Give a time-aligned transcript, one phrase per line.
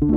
[0.00, 0.16] Welkom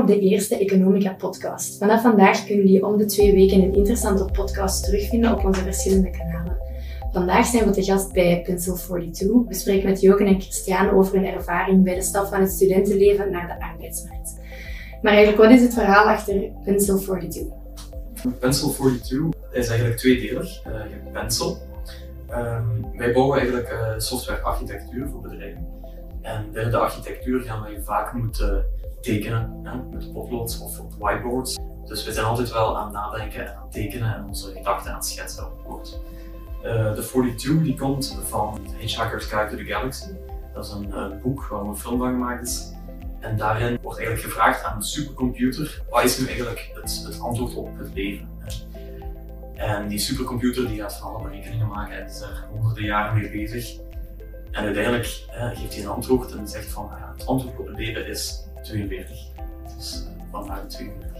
[0.00, 1.78] op de eerste Economica podcast.
[1.78, 6.10] Vanaf vandaag kunnen jullie om de twee weken een interessante podcast terugvinden op onze verschillende
[6.10, 6.58] kanalen.
[7.12, 9.48] Vandaag zijn we te gast bij Pencil 42.
[9.48, 13.30] We spreken met Joken en Christian over hun ervaring bij de stap van het studentenleven
[13.30, 14.40] naar de arbeidsmarkt.
[15.02, 17.59] Maar eigenlijk, wat is het verhaal achter Pencil 42?
[18.28, 20.66] Pencil 42 is eigenlijk tweedelig.
[20.66, 21.58] Uh, je hebt Pencil.
[22.30, 25.66] Um, wij bouwen eigenlijk uh, software architectuur voor bedrijven.
[26.22, 28.64] En binnen de architectuur gaan wij vaak moeten
[29.00, 31.58] tekenen hè, met potloods of op whiteboards.
[31.86, 34.90] Dus we zijn altijd wel aan het nadenken en aan het tekenen en onze gedachten
[34.90, 36.00] aan het schetsen op bord.
[36.64, 40.10] Uh, de 42 die komt van Hitchhiker's Guide to the Galaxy.
[40.54, 42.72] Dat is een, een boek waar een film van gemaakt is.
[43.20, 47.54] En daarin wordt eigenlijk gevraagd aan een supercomputer, wat is nu eigenlijk het, het antwoord
[47.54, 48.28] op het leven?
[49.54, 53.30] En die supercomputer die gaat van alle berekeningen maken en is er honderden jaren mee
[53.30, 53.78] bezig.
[54.50, 55.06] En uiteindelijk
[55.54, 59.16] geeft hij een antwoord en zegt van ja, het antwoord op het leven is 42.
[59.76, 61.10] Dus uh, vandaar 42.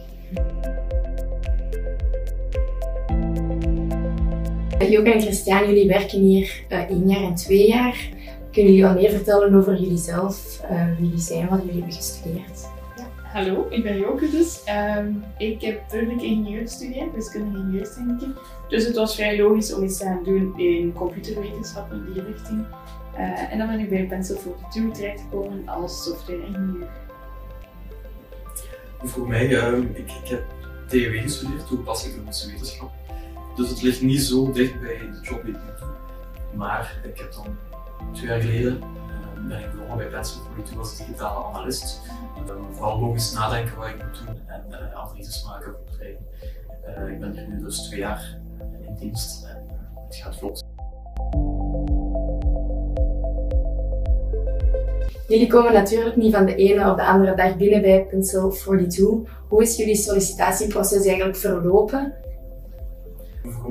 [4.90, 8.08] Joke en Christian, jullie werken hier uh, één jaar en twee jaar.
[8.52, 11.92] Kunnen jullie wat meer vertellen over jullie zelf, uh, wie jullie zijn, wat jullie hebben
[11.92, 12.68] gestudeerd?
[12.96, 14.62] Ja, hallo, ik ben Joke dus.
[14.98, 18.36] Um, ik heb burgerlijk ingenieur gestudeerd, wiskundige ingenieurstechniek.
[18.68, 22.64] Dus het was vrij logisch om iets te gaan doen in computerwetenschappen in die richting.
[23.14, 26.88] Uh, en dan ben ik bij Pencil 42 terechtgekomen als software-ingenieur.
[29.02, 30.42] Voor mij, um, ik, ik heb
[30.88, 32.90] TEW gestudeerd, toepassing wetenschap.
[33.56, 35.88] Dus het ligt niet zo dicht bij de job die ik nu doe.
[36.54, 37.56] Maar ik heb dan
[38.12, 42.00] twee jaar geleden uh, ben ik begonnen bij Pencil Toen als digitale analist.
[42.48, 46.24] Uh, vooral logisch nadenken wat ik moet doen en uh, analyses maken voor bedrijven.
[47.12, 48.38] Ik ben hier nu dus twee jaar
[48.86, 49.62] in dienst en
[50.06, 50.64] het gaat vlot.
[55.28, 59.44] Jullie komen natuurlijk niet van de ene op de andere dag binnen bij Pencil 42.
[59.48, 62.14] Hoe is jullie sollicitatieproces eigenlijk verlopen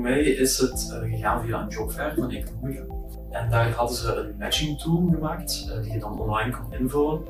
[0.00, 2.82] mij is het uh, gegaan via een jobfair van Economica.
[3.30, 7.22] En daar hadden ze een matching tool gemaakt uh, die je dan online kon invullen.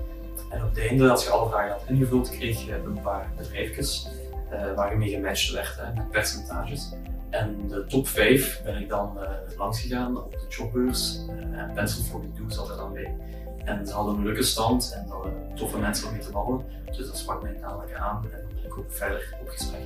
[0.51, 4.09] En op het einde, als je alle vragen had ingevuld, kreeg je een paar bedrijfjes
[4.53, 6.93] uh, waar je mee gematcht werd met percentages.
[7.31, 9.19] En de top 5 ben ik dan
[9.57, 11.21] langs gegaan op de jobbeurs
[11.53, 13.17] en Pencil 42 zat er dan bij.
[13.65, 16.65] En ze hadden een leuke stand en hadden toffe mensen om mee te babbelen.
[16.85, 19.81] Dus dat sprak mij dadelijk aan en ben ik ook verder op gesprek.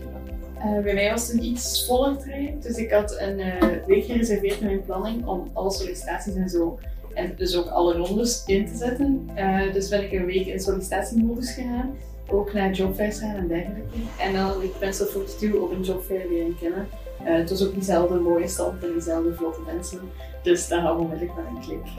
[0.64, 2.62] Uh, bij mij was het een iets voller traject.
[2.62, 6.78] Dus ik had een uh, week gereserveerd in mijn planning om alle sollicitaties en zo.
[7.14, 9.30] En dus ook alle rondes in te zetten.
[9.36, 11.96] Uh, dus ben ik een week in sollicitatiemodus gegaan.
[12.30, 13.82] Ook naar jobfairs gaan en dergelijke.
[14.18, 16.88] En dan had ik Pencil 42 op een jobfair leren kennen.
[17.22, 20.00] het was ook diezelfde mooie stand en diezelfde vlotte mensen.
[20.42, 21.92] Dus daar hadden we onmiddellijk wel een klik.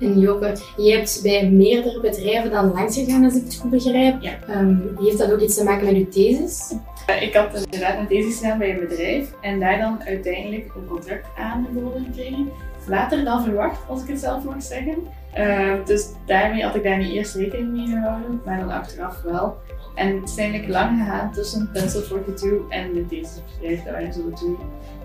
[0.00, 4.22] En Joke, je hebt bij meerdere bedrijven dan langs gegaan, als ik het goed begrijp.
[4.22, 4.60] Ja.
[4.60, 6.72] Um, heeft dat ook iets te maken met je thesis?
[7.14, 11.28] Ik had inderdaad een thesis gedaan bij een bedrijf en daar dan uiteindelijk een contract
[11.36, 12.50] aangeboden gekregen.
[12.86, 14.96] Later dan verwacht, als ik het zelf mag zeggen.
[15.38, 19.56] Uh, dus daarmee had ik daar niet eerst rekening mee gehouden, maar dan achteraf wel.
[19.94, 23.82] En het is eigenlijk lang gegaan tussen Pencil 42 en de thesisbedrijf.
[23.82, 24.56] Dat waren zo de twee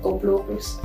[0.02, 0.76] koplopers.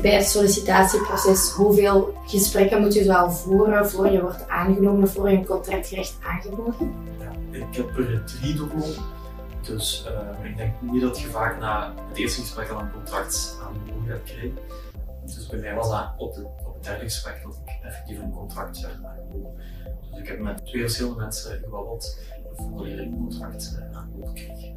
[0.00, 5.36] Bij het sollicitatieproces, hoeveel gesprekken moet je zo voeren voor je wordt aangenomen, voor je
[5.36, 6.92] een contractrecht aangeboden?
[7.18, 9.04] Ja, ik heb er drie doorlopen.
[9.62, 13.58] Dus uh, ik denk niet dat je vaak na het eerste gesprek al een contract
[13.62, 14.58] aangeboden gaat krijgen.
[15.24, 18.32] Dus bij mij was dat op, de, op het derde gesprek dat ik effectief een
[18.32, 19.52] contract werd aangeboden.
[20.10, 22.18] Dus ik heb met twee verschillende mensen gebabbeld
[22.56, 24.72] voordat ik een contract uh, aangeboden kreeg.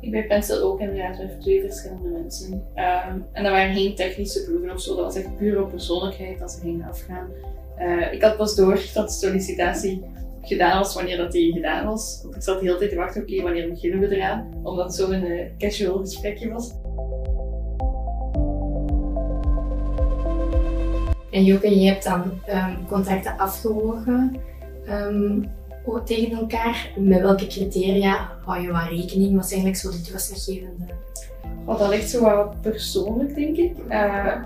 [0.00, 2.52] Ik bij Pencil ook inderdaad met twee verschillende mensen.
[2.52, 6.38] Um, en dat waren geen technische proeven of zo, dat was echt puur op persoonlijkheid
[6.38, 7.28] dat ze gingen afgaan.
[7.78, 10.04] Uh, ik had pas door dat de sollicitatie
[10.42, 12.26] gedaan was wanneer dat die gedaan was.
[12.34, 14.50] Ik zat de hele tijd te wachten, oké, okay, wanneer beginnen we eraan?
[14.62, 16.72] Omdat het zo'n uh, casual gesprekje was.
[21.30, 24.36] En Joke, je hebt dan um, contracten afgewogen.
[24.88, 25.50] Um,
[26.04, 26.92] tegen elkaar?
[26.96, 29.34] Met welke criteria hou je wat rekening?
[29.34, 30.84] Wat is eigenlijk zo de doorslaggevende?
[31.64, 33.72] Oh, dat ligt zo wat persoonlijk, denk ik.
[33.88, 34.42] Uh,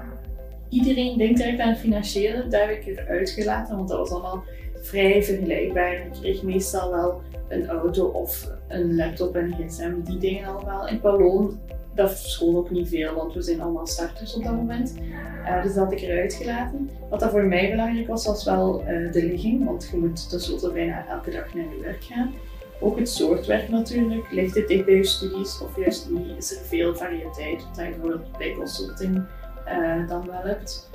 [0.69, 4.45] iedereen denkt direct aan het financiële, daar heb ik eruit gelaten, want dat was allemaal
[4.83, 5.93] vrij vergelijkbaar.
[5.93, 10.89] Ik kreeg meestal wel een auto of een laptop en een gsm, die dingen allemaal.
[10.89, 11.61] In Pallon
[11.99, 14.95] dat verschool ook niet veel, want we zijn allemaal starters op dat moment.
[15.43, 16.91] Uh, dus dat had ik eruit gelaten.
[17.11, 20.73] Wat dat voor mij belangrijk was, was wel uh, de ligging, want je moet tenslotte
[20.73, 22.35] bijna elke dag naar je werk gaan.
[22.81, 24.31] Ook het soort werk natuurlijk.
[24.31, 26.37] Ligt het dicht bij je studies of juist niet?
[26.37, 29.25] Is er veel variëteit, wat je bijvoorbeeld bij consulting
[29.69, 30.88] uh, dan wel hebt.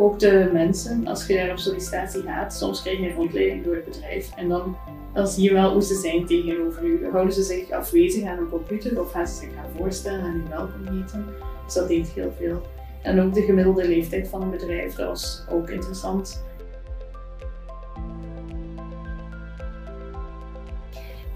[0.00, 3.74] Ook de mensen, als je daar op sollicitatie gaat, soms krijg je een rondleiding door
[3.74, 4.76] het bedrijf en dan,
[5.14, 7.08] dan zie je wel hoe ze zijn tegenover u.
[7.10, 10.48] Houden ze zich afwezig aan een computer of gaan ze zich gaan voorstellen en u
[10.48, 11.26] welkom heten?
[11.64, 12.62] Dus dat deed heel veel.
[13.02, 16.44] En ook de gemiddelde leeftijd van een bedrijf, dat was ook interessant.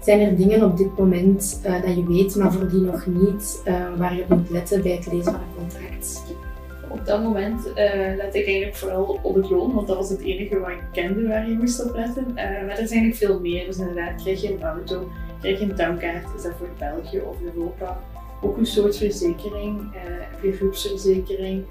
[0.01, 3.61] Zijn er dingen op dit moment uh, dat je weet, maar voor die nog niet,
[3.67, 6.23] uh, waar je op moet letten bij het lezen van een contract?
[6.99, 7.75] Op dat moment uh,
[8.15, 11.27] let ik eigenlijk vooral op het loon, want dat was het enige wat ik kende
[11.27, 12.33] waar je moest op letten.
[12.33, 13.65] maar er zijn nog veel meer.
[13.65, 15.09] Dus inderdaad, krijg je een auto,
[15.41, 17.99] krijg je een tankkaart, is dat voor België of Europa?
[18.41, 19.93] Ook een soort verzekering,
[20.31, 21.63] heb je groepsverzekering,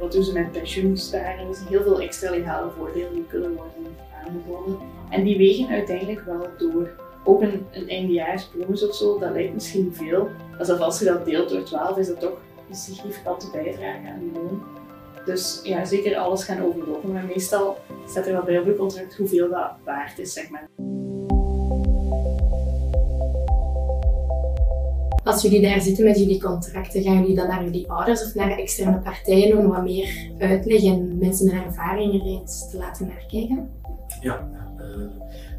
[0.00, 1.54] wat doen ze met pensioensparen?
[1.54, 4.78] Zijn heel veel extra legale voordelen die kunnen worden aangeboden.
[5.10, 6.90] En die wegen uiteindelijk wel door
[7.24, 8.22] ook een, een
[8.68, 10.28] of zo, dat lijkt misschien veel.
[10.58, 12.38] Als je dat deelt door 12, is dat toch
[12.70, 14.62] een significante bijdrage aan je loon.
[15.24, 17.12] Dus ja, zeker alles gaan overlopen.
[17.12, 20.68] Maar meestal staat er wel bij op je contract hoeveel dat waard is, zeg maar.
[25.24, 28.50] Als jullie daar zitten met jullie contracten, gaan jullie dan naar jullie ouders of naar
[28.50, 33.24] externe partijen om wat meer uitleg en mensen met ervaring er eens te laten naar
[33.28, 33.70] kijken?
[34.20, 34.80] Ja, uh,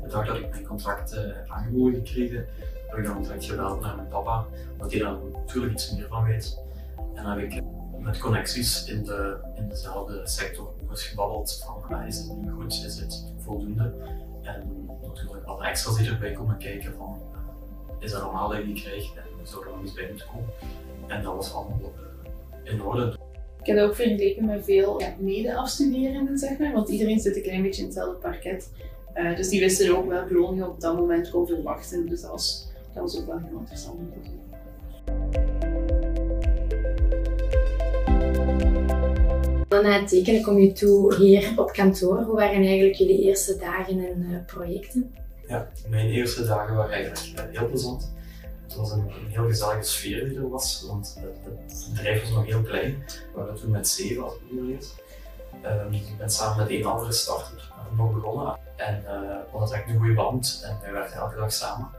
[0.03, 2.45] de dag dat ik mijn contract uh, heb aangeboden gekregen,
[2.87, 5.15] heb ik dan direct gebeld naar mijn papa, omdat hij daar
[5.45, 6.59] natuurlijk iets meer van weet.
[7.13, 7.61] En dan heb ik
[7.99, 12.83] met connecties in, de, in dezelfde sector eens gebabbeld van ah, is het nu goed,
[12.85, 13.93] is het voldoende?
[14.41, 18.65] En natuurlijk alle extra's die erbij komen kijken van uh, is dat normaal dat ik
[18.65, 20.49] die krijg en zou er nog eens bij moeten komen?
[21.07, 21.93] En dat was allemaal
[22.65, 23.17] uh, in orde.
[23.59, 27.81] Ik heb ook vergeleken met veel mede-afstuderenden, zeg maar, want iedereen zit een klein beetje
[27.81, 28.71] in hetzelfde parket.
[29.15, 32.09] Uh, dus die wisten ook welke je op dat moment kon verwachten.
[32.09, 34.29] Dus dat was, dat was ook wel heel interessant om te.
[39.71, 42.21] Dan na het tekenen kom je toe hier op kantoor.
[42.21, 45.13] Hoe waren eigenlijk jullie eerste dagen en uh, projecten?
[45.47, 48.11] Ja, mijn eerste dagen waren eigenlijk uh, heel plezant.
[48.63, 52.61] Het was een, heel gezellige sfeer die er was, want het, bedrijf was nog heel
[52.61, 53.03] klein.
[53.07, 54.93] We waren toen met zeven als het
[55.65, 58.57] Um, ik ben samen met een andere starter nog begonnen.
[58.75, 59.09] En uh,
[59.51, 61.89] we hadden echt een goede band en wij werkten elke dag samen.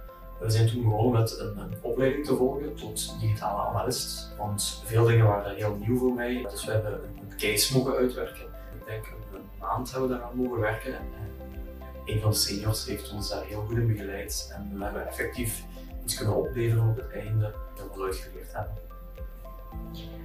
[0.42, 4.32] We zijn toen begonnen met een, opleiding te volgen tot digitale analist.
[4.38, 6.46] Want veel dingen waren heel nieuw voor mij.
[6.50, 8.44] Dus we hebben een, case mogen uitwerken.
[8.78, 10.94] Ik denk een, een maand hebben we daaraan mogen werken.
[10.94, 11.04] En,
[12.04, 14.52] een van de seniors heeft ons daar heel goed in begeleid.
[14.54, 15.64] En we hebben effectief
[16.04, 18.74] iets kunnen opleveren op het einde dat we uitgeleerd hebben.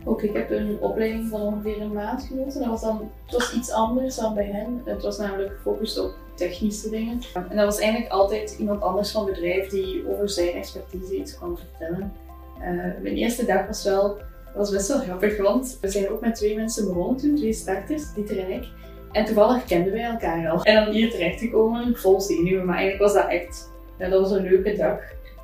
[0.05, 2.59] Ook ik heb een opleiding van ongeveer een maand genoten.
[2.59, 4.81] Dat was dan, het was iets anders dan bij hen.
[4.85, 7.21] Het was namelijk gefocust op technische dingen.
[7.33, 11.37] En dat was eigenlijk altijd iemand anders van het bedrijf die over zijn expertise iets
[11.37, 12.13] kwam vertellen.
[12.59, 12.63] Uh,
[13.01, 14.17] mijn eerste dag was wel
[14.57, 18.13] was best wel grappig, want we zijn ook met twee mensen begonnen toen, twee starters,
[18.13, 18.63] Dieter en ik.
[19.11, 20.63] En toevallig kenden wij elkaar al.
[20.63, 23.69] En dan hier terechtgekomen, vol zenuwen, maar eigenlijk was dat echt,
[23.99, 24.99] ja, dat was een leuke dag.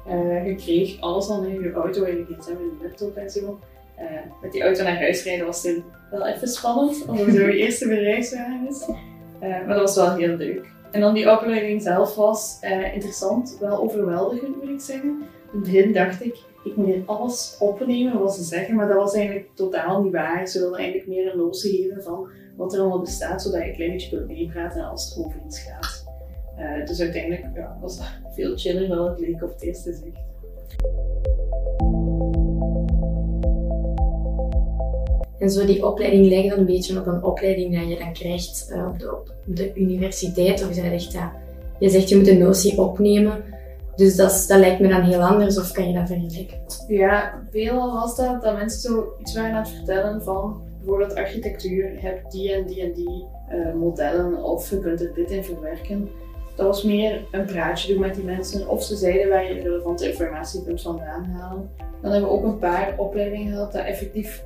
[0.07, 3.29] Uh, je kreeg alles al in je auto en je gsm en je laptop en
[3.29, 3.59] zo.
[3.99, 4.05] Uh,
[4.41, 7.57] met die auto naar huis rijden was toen wel even spannend, omdat het zo je
[7.65, 8.87] eerste bedrijfswagen is.
[8.87, 8.97] Uh,
[9.39, 10.65] maar dat was wel heel leuk.
[10.93, 15.09] En dan die opleiding zelf was uh, interessant, wel overweldigend moet ik zeggen.
[15.09, 19.13] In het begin dacht ik, ik moet alles opnemen wat ze zeggen, maar dat was
[19.13, 20.47] eigenlijk totaal niet waar.
[20.47, 23.75] Ze wilden eigenlijk meer een losse geven van wat er allemaal bestaat, zodat je een
[23.75, 26.03] klein beetje kunt meepraten als het over iets gaat.
[26.59, 30.21] Uh, dus uiteindelijk ja, was dat veel chiller dan het leek op het eerste zicht.
[35.43, 38.67] En zo die opleiding lijkt dan een beetje op een opleiding die je dan krijgt
[38.71, 40.67] uh, op, de, universiteit.
[40.67, 41.33] Of dat echt, ja,
[41.79, 43.43] je zegt je moet een notie opnemen.
[43.95, 46.57] Dus dat, dat lijkt me dan heel anders, of kan je dat vergelijken?
[46.87, 51.91] Ja, veelal was dat dat mensen zo iets waren aan het vertellen van bijvoorbeeld architectuur,
[51.91, 55.43] je hebt die en die en die uh, modellen, of je kunt er dit in
[55.43, 56.09] verwerken.
[56.55, 60.07] Dat was meer een praatje doen met die mensen, of ze zeiden waar je relevante
[60.09, 61.69] informatie kunt vandaan halen.
[62.01, 64.43] Dan hebben we ook een paar opleidingen gehad dat effectief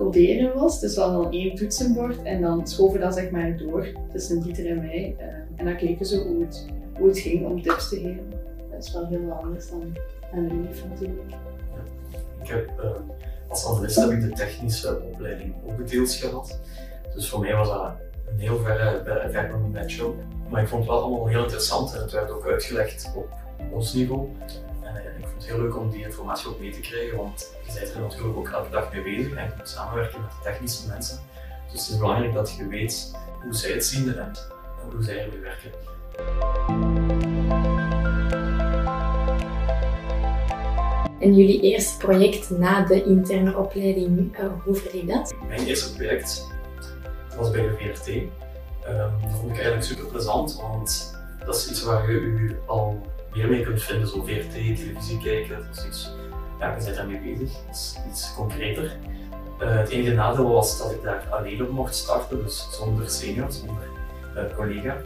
[0.00, 0.80] coderen was.
[0.80, 4.66] Dus we hadden dan één toetsenbord en dan schoven dat zeg maar door tussen Dieter
[4.66, 5.16] en mij.
[5.18, 5.26] Uh,
[5.56, 6.66] en dan keken ze hoe het,
[6.98, 8.30] hoe het ging om tips te geven.
[8.70, 9.96] Dat is wel heel anders dan
[10.32, 11.32] aan de UNIF natuurlijk.
[12.42, 12.90] Ik heb, uh,
[13.48, 16.60] als analist heb ik de technische opleiding ook deels gehad.
[17.14, 17.92] Dus voor mij was dat
[18.32, 20.14] een heel verre, verre show.
[20.48, 23.28] Maar ik vond het wel allemaal heel interessant en het werd ook uitgelegd op
[23.72, 24.28] ons niveau.
[24.82, 27.72] En ik vond het heel leuk om die informatie ook mee te krijgen, want je
[27.74, 30.88] bent er natuurlijk ook elke dag mee bezig en je moet samenwerken met de technische
[30.88, 31.18] mensen.
[31.72, 34.32] Dus het is belangrijk dat je weet hoe zij het zien en
[34.92, 35.70] hoe zij ermee werken.
[41.20, 45.34] En jullie eerste project na de interne opleiding, uh, hoe verliep dat?
[45.48, 46.46] Mijn eerste project
[47.36, 48.08] was bij de VRT.
[48.08, 48.30] Um,
[49.22, 53.00] dat vond ik eigenlijk super plezant, want dat is iets waar je u al
[53.34, 56.10] meer mee kunt vinden, zo VRT, televisie kijken, dat is iets,
[56.58, 58.96] ja, je bent daarmee bezig, is iets concreter.
[59.62, 63.52] Uh, het enige nadeel was dat ik daar alleen op mocht starten, dus zonder senior,
[63.52, 63.88] zonder
[64.36, 64.96] uh, collega.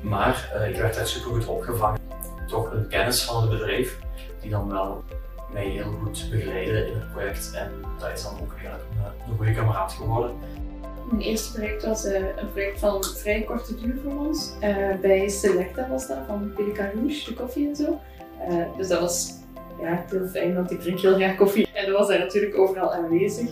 [0.00, 2.00] Maar uh, ik werd daar super goed opgevangen.
[2.46, 3.98] Toch een kennis van het bedrijf,
[4.40, 5.04] die dan wel
[5.52, 7.52] mij heel goed begeleidde in het project.
[7.52, 8.84] En dat is dan ook eigenlijk
[9.28, 10.30] een goede kameraad geworden.
[11.10, 14.52] Mijn eerste project was uh, een project van vrij korte duur voor ons.
[14.62, 18.00] Uh, bij Selecta was dat, van Pelican Rouge, de koffie en zo.
[18.48, 19.32] Uh, dus dat was
[19.80, 21.68] ja, heel fijn, want ik drink heel graag koffie.
[21.72, 23.48] En dat was daar natuurlijk overal aanwezig.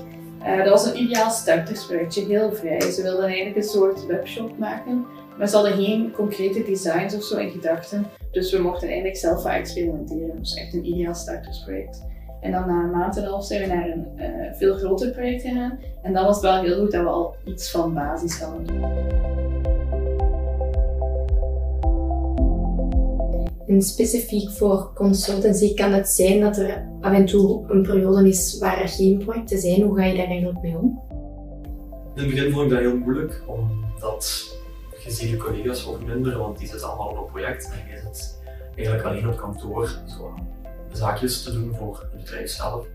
[0.56, 2.80] dat was een ideaal startersprojectje, heel vrij.
[2.80, 5.06] Ze wilden eigenlijk een soort webshop maken,
[5.38, 8.06] maar ze hadden geen concrete designs of zo in gedachten.
[8.30, 10.38] Dus we mochten eigenlijk zelf wat experimenteren.
[10.38, 12.02] Dus echt een ideaal startersproject.
[12.44, 15.10] En dan na een maand en een half zijn we naar een uh, veel groter
[15.10, 15.78] project gegaan.
[16.02, 18.82] En dan was het wel heel goed dat we al iets van basis hadden.
[23.66, 28.58] En specifiek voor consultancy kan het zijn dat er af en toe een periode is
[28.58, 29.82] waar er geen projecten zijn.
[29.82, 31.02] Hoe ga je daar eigenlijk mee om?
[32.14, 34.52] In het begin vond ik dat heel moeilijk, omdat
[35.04, 38.00] je ziet je collega's ook minder, want die zitten allemaal op een project en je
[38.00, 38.38] zit
[38.74, 39.98] eigenlijk alleen op kantoor.
[40.06, 40.34] Zo
[40.96, 42.86] zaakjes te doen voor het bedrijf zelf.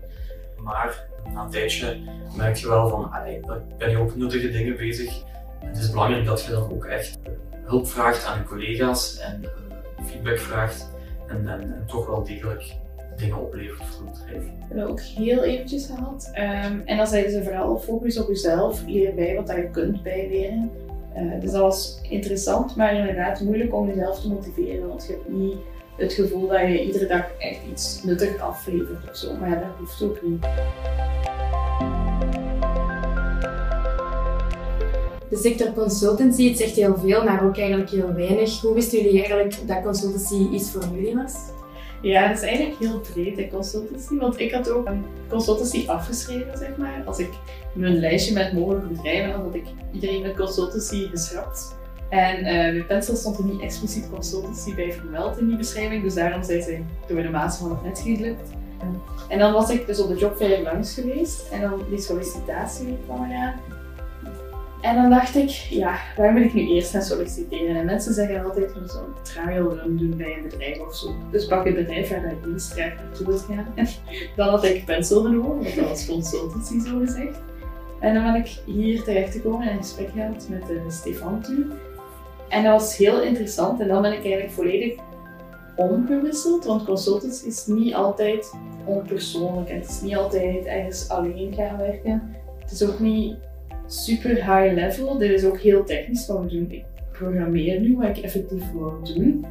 [0.56, 1.98] Maar na een tijdje
[2.36, 3.40] merk je wel van, allee,
[3.78, 5.22] ben je ook nuttige dingen bezig.
[5.58, 7.18] het is belangrijk dat je dan ook echt
[7.64, 10.90] hulp vraagt aan je collega's en uh, feedback vraagt
[11.26, 12.76] en, en, toch wel degelijk
[13.16, 14.42] dingen oplevert voor het bedrijf.
[14.44, 16.30] We hebben ook heel eventjes gehad.
[16.34, 20.70] Um, en dan zeiden ze vooral focus op jezelf, leer bij wat je kunt bijleren.
[21.16, 25.56] Uh, dus dat interessant, maar inderdaad moeilijk om jezelf te motiveren, want je hebt niet
[26.00, 29.34] het gevoel dat je iedere dag echt iets nuttig aflevert of zo.
[29.40, 30.42] Maar ja, dat hoeft ook niet.
[35.28, 38.60] De sector consultancy, het zegt heel veel, maar ook eigenlijk heel weinig.
[38.60, 41.34] Hoe wisten jullie eigenlijk dat consultancy iets voor jullie was?
[42.02, 44.16] Ja, dat is eigenlijk heel breed, de consultancy.
[44.16, 47.02] Want ik had ook een consultancy afgeschreven, zeg maar.
[47.06, 47.28] Als ik
[47.72, 51.78] mijn lijstje met mogelijke bedrijven had, had ik iedereen met consultancy geschrapt.
[52.10, 56.14] En uh, bij Pencil stond er niet expliciet consultancy bij vermeld in die beschrijving, dus
[56.14, 58.50] daarom zijn ze door de maat van het net gelukt.
[59.28, 63.30] En dan was ik dus op de jobfair langs geweest en dan die sollicitatie kwam
[63.30, 63.54] eraan.
[64.80, 67.76] En dan dacht ik, ja, waar moet ik nu eerst gaan solliciteren?
[67.76, 71.14] En mensen zeggen altijd van zo'n trial run doen bij een bedrijf of zo.
[71.30, 73.66] Dus pak een bedrijf waar je graag naartoe wilt gaan.
[74.36, 77.38] Dan had ik Pencil genomen, want dat was consultancy zo gezegd.
[78.00, 81.72] En dan ben ik hier terecht gekomen en een gesprek gehad met uh, Stefan toen.
[82.50, 84.98] En dat was heel interessant en dan ben ik eigenlijk volledig
[85.76, 88.52] omgewisseld, want consultants is niet altijd
[88.84, 92.36] onpersoonlijk en het is niet altijd ergens alleen gaan werken.
[92.58, 93.36] Het is ook niet
[93.86, 96.70] super high level, dit is ook heel technisch wat we doen.
[96.70, 99.44] Ik programmeer nu wat ik effectief wil doen.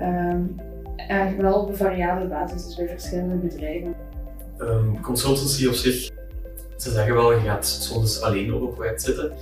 [0.00, 0.54] Um,
[0.96, 3.94] en wel op een variabele basis, dus bij verschillende bedrijven.
[4.60, 6.10] Um, consultancy op zich,
[6.76, 9.32] ze zeggen wel, je gaat soms alleen op een project zitten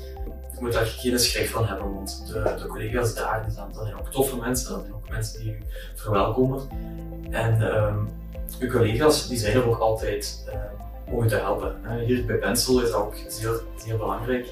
[0.54, 4.36] je moet daar geen schrik van hebben, want de, de collega's daar, zijn, ook toffe
[4.36, 5.58] mensen, dat zijn ook mensen die u
[5.94, 6.68] verwelkomen.
[7.30, 8.08] En um,
[8.58, 11.76] uw collega's die zijn er ook altijd um, om u te helpen.
[12.04, 14.46] Hier bij Pencil is dat ook zeer, zeer belangrijk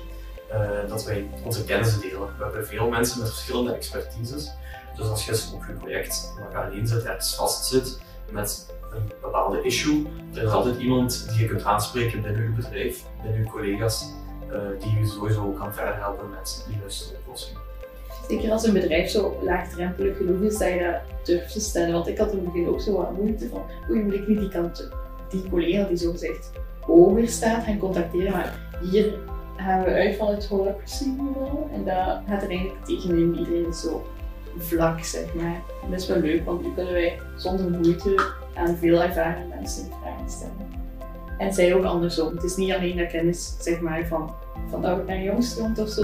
[0.53, 2.21] uh, dat wij onze kennis delen.
[2.21, 4.51] We hebben veel mensen met verschillende expertises.
[4.97, 9.63] Dus als je op je project waar alleen zit, ergens vast zit met een bepaalde
[9.63, 14.05] issue, er is altijd iemand die je kunt aanspreken binnen uw bedrijf, binnen uw collega's.
[14.53, 17.59] Eh, die je sowieso kan verder helpen met die juiste oplossing.
[18.29, 21.93] Zeker als een bedrijf zo laagdrempelig genoeg is dat je dat durft te stellen.
[21.93, 24.39] Want ik had in het begin ook zo wat moeite van, oei, moet ik niet
[24.39, 24.91] die kant,
[25.29, 28.33] die collega die zo zegt hoger staat gaan contacteren.
[28.33, 29.15] Maar hier
[29.57, 33.39] gaan we uit van het holacracy niveau en dat gaat er eigenlijk tegenin.
[33.39, 34.07] Iedereen zo
[34.57, 35.63] vlak, zeg maar.
[35.91, 40.31] dat is wel leuk, want nu kunnen wij zonder moeite aan veel ervaren mensen vragen
[40.31, 40.81] stellen.
[41.39, 42.35] En zij ook andersom.
[42.35, 44.35] Het is niet alleen dat kennis zeg maar, van,
[44.71, 46.03] van oud naar jong stroomt of zo.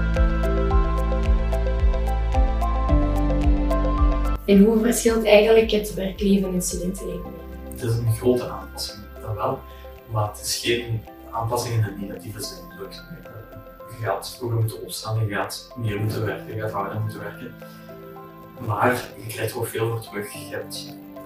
[4.45, 7.31] En hoe verschilt eigenlijk het werkleven en studentenleven?
[7.71, 9.59] Het is een grote aanpassing, dat wel.
[10.11, 11.01] Maar het is geen
[11.31, 12.57] aanpassing in het negatieve zin.
[13.99, 17.53] Je gaat vroeger moeten opstaan, je gaat meer moeten werken, je gaat harder moeten werken.
[18.65, 20.33] Maar je krijgt ook veel voor terug.
[20.33, 21.21] Je hebt uh,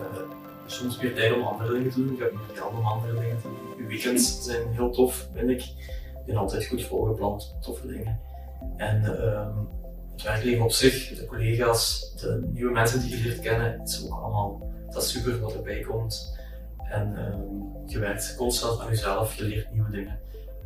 [0.66, 3.42] soms meer tijd om andere dingen te doen, je hebt meer geld om andere dingen
[3.42, 5.64] te doen weekends zijn heel tof, vind ik.
[6.26, 8.20] Ben altijd goed voorgepland, toffe dingen.
[8.78, 9.48] En uh,
[10.12, 14.06] het werkleven op zich, de collega's, de nieuwe mensen die je leert kennen, het is
[14.06, 16.38] ook allemaal dat is super wat erbij komt.
[16.84, 20.20] En uh, je werkt constant aan jezelf, je leert nieuwe dingen.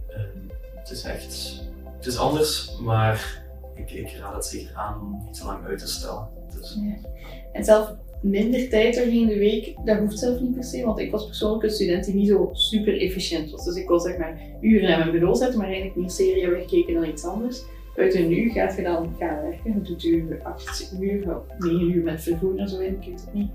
[0.08, 0.38] Ehm,
[0.76, 1.62] het is echt,
[1.96, 3.44] het is anders, maar
[3.76, 6.28] ik, ik raad het zeker aan om niet te lang uit te stellen.
[6.54, 7.10] Dus, Ja.
[7.52, 11.12] En zelf minder tijd doorheen de week, dat hoeft zelf niet per se, want ik
[11.12, 13.66] was persoonlijk een student die niet zo super efficiënt was.
[13.66, 16.62] Dus ik kon zeg maar uren aan mijn bureau zetten, maar eigenlijk meer serie hebben
[16.62, 17.64] gekeken dan iets anders.
[17.96, 22.04] Buiten nu gaat je dan gaan werken, je doet je 8 uur of 9 uur
[22.04, 23.50] met vervoer en zo in, ik weet het niet.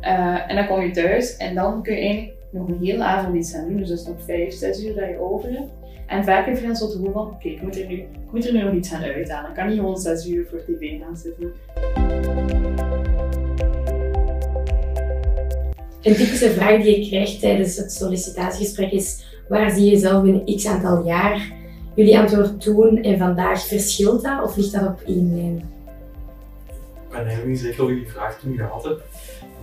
[0.00, 3.36] Eh, en dan kom je thuis en dan kun je eigenlijk nog een hele avond
[3.36, 5.70] iets aan doen, dus dat is nog 5, 6 uur dat je over hebt.
[6.06, 8.46] En vaak heb je dan zo het gevoel van, oké, ik, moet er nu- moet
[8.46, 9.48] er nu nog iets aan uithalen.
[9.50, 11.52] Ik kan niet gewoon 6 uur voor tv gaan zitten.
[16.08, 20.56] Een typische vraag die je krijgt tijdens het sollicitatiegesprek is: waar zie je jezelf binnen
[20.56, 21.52] x aantal jaar?
[21.94, 25.56] Jullie antwoord toen en vandaag, verschilt dat of ligt dat op één lijn?
[26.66, 29.02] Ik ben eigenlijk niet zeker of ik die vraag toen gehad heb,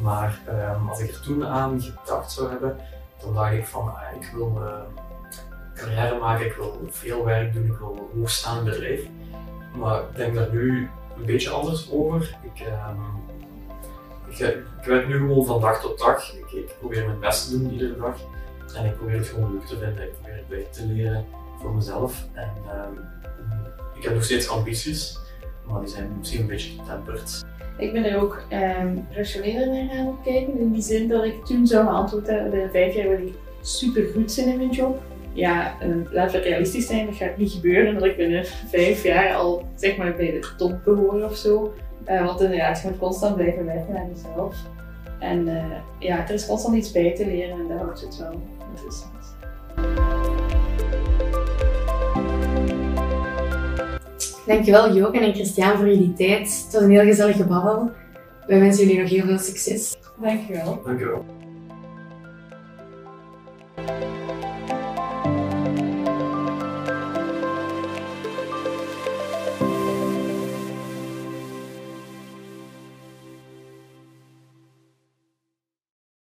[0.02, 2.78] maar ehm, als ik er toen aan gedacht zou hebben,
[3.24, 4.80] dan dacht ik van ah, ik wil eh,
[5.75, 9.02] carrière maken, ik wil veel werk doen, ik wil hoog staan in het bedrijf.
[9.75, 12.38] Maar ik denk daar nu een beetje anders over.
[12.54, 13.00] Ik, ehm,
[14.27, 14.39] ik,
[14.82, 16.34] ik werk nu gewoon van dag tot dag.
[16.34, 18.17] Ik, probeer mijn best te doen iedere dag.
[18.75, 20.03] En ik probeer het gewoon leuk te vinden.
[20.03, 21.25] Ik probeer het bij te leren
[21.62, 22.25] voor mezelf.
[22.34, 22.94] En ehm,
[23.98, 25.17] ik heb nog steeds ambities,
[25.65, 27.46] maar die zijn misschien een beetje getemperd.
[27.77, 30.60] Ik ben er ook ehm rationeler naar gaan kijken.
[30.60, 34.08] In die zin dat ik toen zou geantwoord hebben, binnen vijf jaar wil ik super
[34.13, 35.01] goed zijn in mijn job.
[35.34, 39.36] Ja, eh, laten we realistisch zijn, dat gaat niet gebeuren dat ik binnen vijf jaar
[39.36, 41.74] al zeg maar bij de top behoor of zo.
[42.06, 44.56] Eh, want inderdaad, je moet constant blijven werken aan jezelf.
[45.20, 48.42] En eh, ja, er is constant iets bij te leren en daar houdt het wel
[48.70, 49.14] interessant.
[54.46, 56.64] Dankjewel Joken en Christian voor jullie tijd.
[56.64, 57.92] Het was een heel gezellige babbel.
[58.48, 59.98] Wij wensen jullie nog heel veel succes.
[60.22, 60.82] Dankjewel.
[60.86, 61.26] Dankjewel.